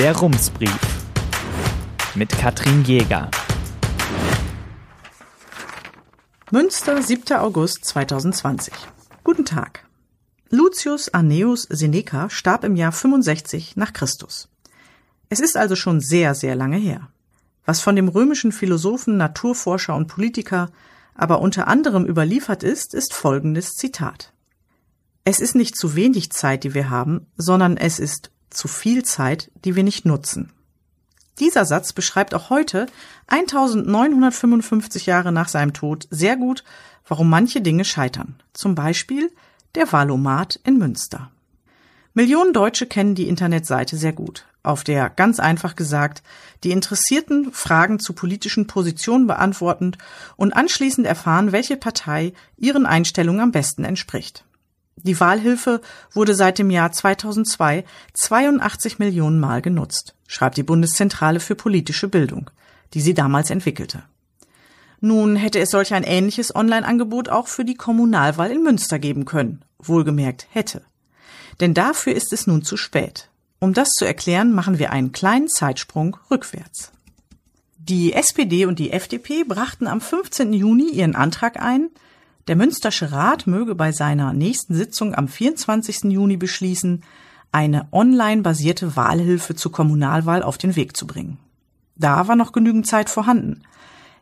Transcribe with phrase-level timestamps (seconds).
[0.00, 0.80] Der Rumsbrief
[2.14, 3.30] mit Katrin Jäger.
[6.50, 7.36] Münster, 7.
[7.36, 8.72] August 2020.
[9.24, 9.84] Guten Tag.
[10.48, 14.48] Lucius Anneus Seneca starb im Jahr 65 nach Christus.
[15.28, 17.10] Es ist also schon sehr, sehr lange her.
[17.66, 20.70] Was von dem römischen Philosophen, Naturforscher und Politiker
[21.14, 24.32] aber unter anderem überliefert ist, ist folgendes Zitat.
[25.24, 29.50] Es ist nicht zu wenig Zeit, die wir haben, sondern es ist zu viel Zeit,
[29.64, 30.52] die wir nicht nutzen.
[31.38, 32.86] Dieser Satz beschreibt auch heute,
[33.28, 36.64] 1955 Jahre nach seinem Tod, sehr gut,
[37.08, 38.34] warum manche Dinge scheitern.
[38.52, 39.32] Zum Beispiel
[39.74, 41.30] der Valomat in Münster.
[42.12, 46.22] Millionen Deutsche kennen die Internetseite sehr gut, auf der ganz einfach gesagt
[46.64, 49.92] die Interessierten Fragen zu politischen Positionen beantworten
[50.36, 54.44] und anschließend erfahren, welche Partei ihren Einstellungen am besten entspricht.
[55.02, 55.80] Die Wahlhilfe
[56.12, 62.50] wurde seit dem Jahr 2002 82 Millionen Mal genutzt, schreibt die Bundeszentrale für politische Bildung,
[62.94, 64.02] die sie damals entwickelte.
[65.00, 69.64] Nun hätte es solch ein ähnliches Online-Angebot auch für die Kommunalwahl in Münster geben können,
[69.78, 70.82] wohlgemerkt hätte.
[71.60, 73.28] Denn dafür ist es nun zu spät.
[73.60, 76.92] Um das zu erklären, machen wir einen kleinen Zeitsprung rückwärts.
[77.78, 80.52] Die SPD und die FDP brachten am 15.
[80.52, 81.88] Juni ihren Antrag ein,
[82.50, 86.10] der Münstersche Rat möge bei seiner nächsten Sitzung am 24.
[86.10, 87.04] Juni beschließen,
[87.52, 91.38] eine online basierte Wahlhilfe zur Kommunalwahl auf den Weg zu bringen.
[91.94, 93.62] Da war noch genügend Zeit vorhanden.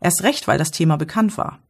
[0.00, 1.60] Erst recht, weil das Thema bekannt war.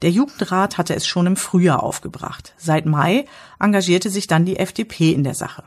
[0.00, 2.54] Der Jugendrat hatte es schon im Frühjahr aufgebracht.
[2.56, 3.24] Seit Mai
[3.58, 5.64] engagierte sich dann die FDP in der Sache.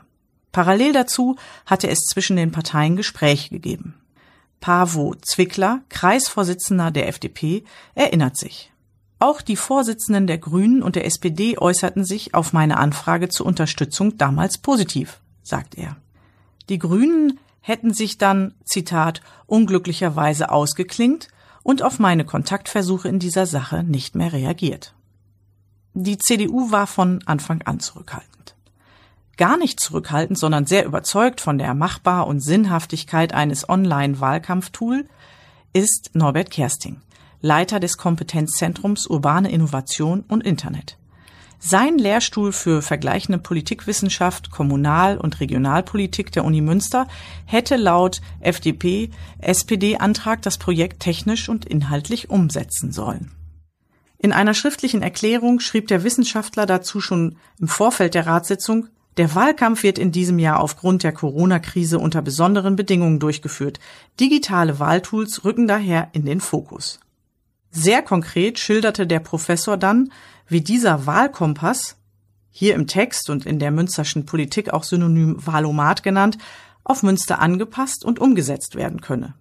[0.52, 3.94] Parallel dazu hatte es zwischen den Parteien Gespräche gegeben.
[4.60, 7.62] Pavo Zwickler, Kreisvorsitzender der FDP,
[7.94, 8.72] erinnert sich.
[9.22, 14.16] Auch die Vorsitzenden der Grünen und der SPD äußerten sich auf meine Anfrage zur Unterstützung
[14.16, 15.96] damals positiv, sagt er.
[16.70, 21.28] Die Grünen hätten sich dann, Zitat, unglücklicherweise ausgeklingt
[21.62, 24.94] und auf meine Kontaktversuche in dieser Sache nicht mehr reagiert.
[25.92, 28.54] Die CDU war von Anfang an zurückhaltend.
[29.36, 35.06] Gar nicht zurückhaltend, sondern sehr überzeugt von der Machbar und Sinnhaftigkeit eines Online-Wahlkampftool
[35.74, 37.02] ist Norbert Kersting.
[37.40, 40.98] Leiter des Kompetenzzentrums Urbane Innovation und Internet.
[41.62, 47.06] Sein Lehrstuhl für vergleichende Politikwissenschaft, Kommunal- und Regionalpolitik der Uni Münster
[47.44, 53.32] hätte laut FDP-SPD-Antrag das Projekt technisch und inhaltlich umsetzen sollen.
[54.16, 58.86] In einer schriftlichen Erklärung schrieb der Wissenschaftler dazu schon im Vorfeld der Ratssitzung,
[59.18, 63.80] der Wahlkampf wird in diesem Jahr aufgrund der Corona-Krise unter besonderen Bedingungen durchgeführt.
[64.18, 67.00] Digitale Wahltools rücken daher in den Fokus.
[67.70, 70.12] Sehr konkret schilderte der Professor dann,
[70.48, 71.96] wie dieser Wahlkompass,
[72.50, 76.36] hier im Text und in der münsterschen Politik auch synonym Wahlomat genannt,
[76.82, 79.34] auf Münster angepasst und umgesetzt werden könne.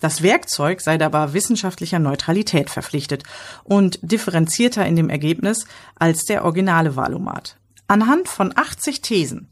[0.00, 3.22] Das Werkzeug sei dabei wissenschaftlicher Neutralität verpflichtet
[3.64, 7.56] und differenzierter in dem Ergebnis als der originale Wahlomat.
[7.86, 9.48] Anhand von 80 Thesen,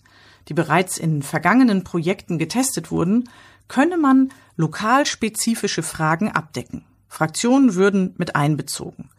[0.48, 3.31] die bereits in vergangenen Projekten getestet wurden,
[3.69, 6.84] könne man lokalspezifische Fragen abdecken.
[7.10, 9.10] Fraktionen würden mit einbezogen.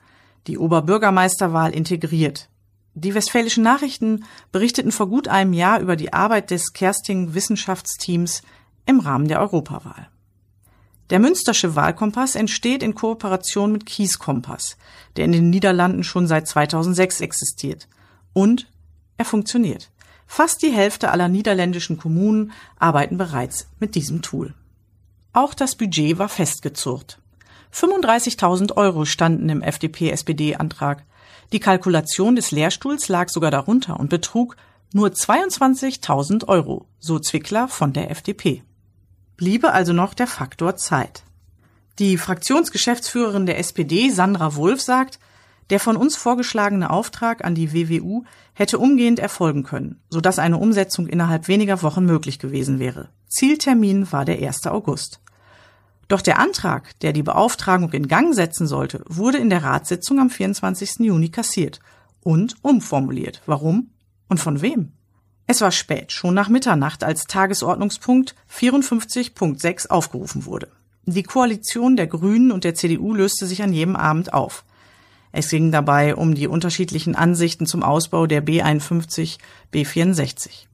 [0.47, 2.49] Die Oberbürgermeisterwahl integriert.
[2.93, 8.41] Die Westfälischen Nachrichten berichteten vor gut einem Jahr über die Arbeit des Kersting Wissenschaftsteams
[8.85, 10.09] im Rahmen der Europawahl.
[11.09, 14.77] Der Münstersche Wahlkompass entsteht in Kooperation mit Kieskompass,
[15.17, 17.89] der in den Niederlanden schon seit 2006 existiert.
[18.31, 18.71] Und
[19.17, 19.91] er funktioniert.
[20.25, 24.53] Fast die Hälfte aller niederländischen Kommunen arbeiten bereits mit diesem Tool.
[25.33, 27.20] Auch das Budget war festgezurrt.
[27.73, 31.05] 35.000 Euro standen im FDP-SPD-Antrag.
[31.51, 34.55] Die Kalkulation des Lehrstuhls lag sogar darunter und betrug
[34.93, 38.63] nur 22.000 Euro, so Zwickler von der FDP.
[39.37, 41.23] Bliebe also noch der Faktor Zeit.
[41.99, 45.19] Die Fraktionsgeschäftsführerin der SPD, Sandra Wulff, sagt,
[45.69, 48.23] der von uns vorgeschlagene Auftrag an die WWU
[48.53, 53.09] hätte umgehend erfolgen können, sodass eine Umsetzung innerhalb weniger Wochen möglich gewesen wäre.
[53.27, 54.67] Zieltermin war der 1.
[54.67, 55.21] August.
[56.11, 60.29] Doch der Antrag, der die Beauftragung in Gang setzen sollte, wurde in der Ratssitzung am
[60.29, 60.99] 24.
[60.99, 61.79] Juni kassiert
[62.19, 63.41] und umformuliert.
[63.45, 63.91] Warum
[64.27, 64.91] und von wem?
[65.47, 70.67] Es war spät, schon nach Mitternacht, als Tagesordnungspunkt 54.6 aufgerufen wurde.
[71.05, 74.65] Die Koalition der Grünen und der CDU löste sich an jedem Abend auf.
[75.31, 79.37] Es ging dabei um die unterschiedlichen Ansichten zum Ausbau der B51,
[79.73, 80.65] B64.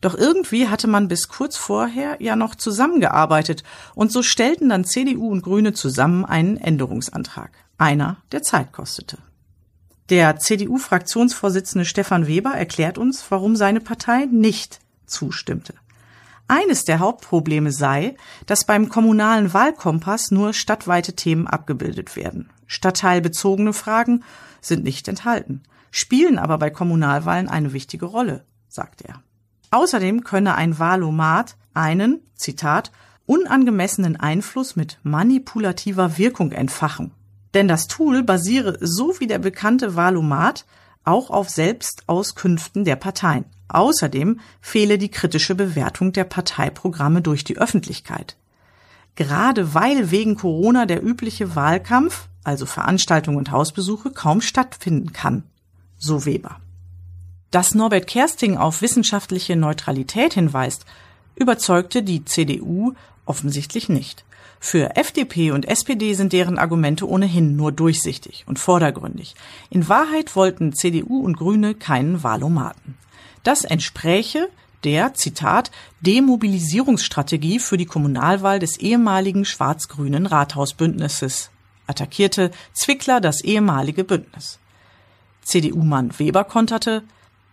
[0.00, 3.64] Doch irgendwie hatte man bis kurz vorher ja noch zusammengearbeitet
[3.94, 7.50] und so stellten dann CDU und Grüne zusammen einen Änderungsantrag.
[7.78, 9.18] Einer, der Zeit kostete.
[10.08, 15.74] Der CDU-Fraktionsvorsitzende Stefan Weber erklärt uns, warum seine Partei nicht zustimmte.
[16.46, 18.16] Eines der Hauptprobleme sei,
[18.46, 22.50] dass beim kommunalen Wahlkompass nur stadtweite Themen abgebildet werden.
[22.66, 24.24] Stadtteilbezogene Fragen
[24.62, 29.22] sind nicht enthalten, spielen aber bei Kommunalwahlen eine wichtige Rolle, sagt er.
[29.70, 32.90] Außerdem könne ein Wahlomat einen, Zitat,
[33.26, 37.12] unangemessenen Einfluss mit manipulativer Wirkung entfachen.
[37.54, 40.64] Denn das Tool basiere so wie der bekannte Wahlomat
[41.04, 43.44] auch auf Selbstauskünften der Parteien.
[43.68, 48.36] Außerdem fehle die kritische Bewertung der Parteiprogramme durch die Öffentlichkeit.
[49.14, 55.42] Gerade weil wegen Corona der übliche Wahlkampf, also Veranstaltungen und Hausbesuche, kaum stattfinden kann.
[55.98, 56.60] So Weber.
[57.50, 60.84] Dass Norbert Kersting auf wissenschaftliche Neutralität hinweist,
[61.34, 62.92] überzeugte die CDU
[63.24, 64.24] offensichtlich nicht.
[64.60, 69.34] Für FDP und SPD sind deren Argumente ohnehin nur durchsichtig und vordergründig.
[69.70, 72.98] In Wahrheit wollten CDU und Grüne keinen Wahlomaten.
[73.44, 74.48] Das entspräche
[74.84, 81.50] der, Zitat, Demobilisierungsstrategie für die Kommunalwahl des ehemaligen schwarz-grünen Rathausbündnisses,
[81.86, 84.58] attackierte Zwickler das ehemalige Bündnis.
[85.42, 87.02] CDU-Mann Weber konterte,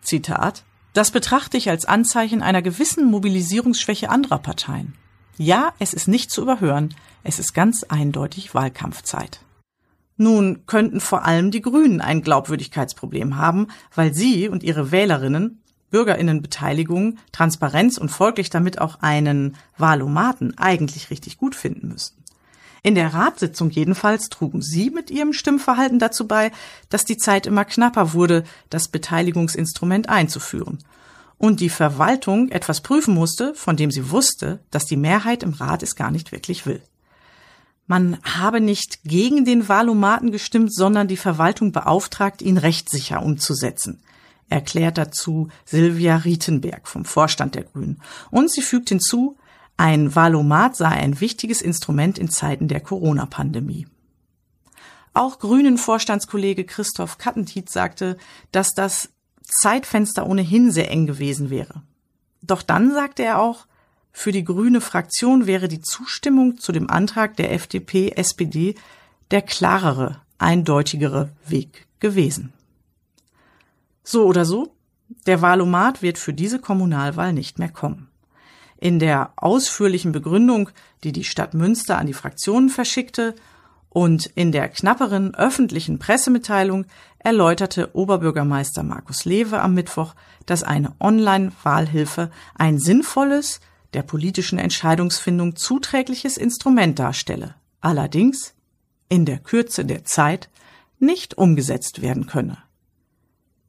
[0.02, 0.64] Zitat,
[0.94, 4.94] das betrachte ich als Anzeichen einer gewissen Mobilisierungsschwäche anderer Parteien.
[5.38, 6.94] Ja, es ist nicht zu überhören,
[7.24, 9.42] es ist ganz eindeutig Wahlkampfzeit.
[10.18, 15.62] Nun könnten vor allem die Grünen ein Glaubwürdigkeitsproblem haben, weil sie und ihre Wählerinnen
[15.96, 22.22] Bürgerinnenbeteiligung, Transparenz und folglich damit auch einen Wahlomaten eigentlich richtig gut finden müssten.
[22.86, 26.52] In der Ratssitzung jedenfalls trugen Sie mit Ihrem Stimmverhalten dazu bei,
[26.90, 30.78] dass die Zeit immer knapper wurde, das Beteiligungsinstrument einzuführen
[31.40, 35.82] und die Verwaltung etwas prüfen musste, von dem sie wusste, dass die Mehrheit im Rat
[35.82, 36.84] es gar nicht wirklich will.
[37.88, 44.04] Man habe nicht gegen den Wahlomaten gestimmt, sondern die Verwaltung beauftragt, ihn rechtssicher umzusetzen,
[44.48, 48.00] erklärt dazu Silvia Rietenberg vom Vorstand der Grünen.
[48.30, 49.38] Und sie fügt hinzu,
[49.78, 53.88] ein Wahlomat sei ein wichtiges Instrument in Zeiten der Corona-Pandemie.
[55.14, 58.18] Auch Grünen Vorstandskollege Christoph Kattentiet sagte,
[58.52, 59.10] dass das
[59.44, 61.84] Zeitfenster ohnehin sehr eng gewesen wäre.
[62.42, 63.66] Doch dann sagte er auch,
[64.12, 68.76] für die grüne Fraktion wäre die Zustimmung zu dem Antrag der FDP, SPD
[69.32, 72.54] der klarere, eindeutigere Weg gewesen.
[74.04, 74.74] So oder so,
[75.26, 78.08] der Wahlomat wird für diese Kommunalwahl nicht mehr kommen.
[78.86, 80.70] In der ausführlichen Begründung,
[81.04, 83.34] die die Stadt Münster an die Fraktionen verschickte,
[83.90, 86.86] und in der knapperen öffentlichen Pressemitteilung
[87.18, 90.14] erläuterte Oberbürgermeister Markus Lewe am Mittwoch,
[90.46, 93.60] dass eine Online-Wahlhilfe ein sinnvolles,
[93.96, 98.54] der politischen Entscheidungsfindung zuträgliches Instrument darstelle, allerdings
[99.10, 100.48] in der Kürze der Zeit
[101.00, 102.60] nicht umgesetzt werden könne.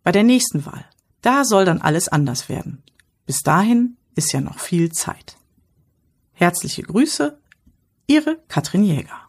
[0.04, 0.84] Bei der nächsten Wahl,
[1.22, 2.82] da soll dann alles anders werden.
[3.24, 5.36] Bis dahin ist ja noch viel Zeit.
[6.32, 7.38] Herzliche Grüße,
[8.08, 9.20] Ihre Katrin Jäger.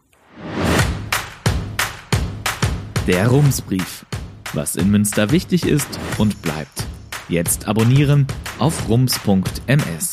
[3.05, 4.05] Der Rumsbrief.
[4.53, 6.85] Was in Münster wichtig ist und bleibt.
[7.29, 8.25] Jetzt abonnieren
[8.59, 10.11] auf rums.ms.